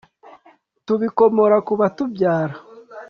[0.85, 2.55] tubikomora ku batubyara